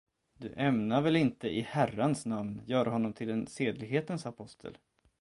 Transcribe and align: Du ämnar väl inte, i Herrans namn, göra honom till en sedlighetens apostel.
Du 0.37 0.47
ämnar 0.55 1.01
väl 1.01 1.15
inte, 1.15 1.49
i 1.49 1.61
Herrans 1.61 2.25
namn, 2.25 2.61
göra 2.65 2.89
honom 2.89 3.13
till 3.13 3.29
en 3.29 3.47
sedlighetens 3.47 4.25
apostel. 4.25 4.77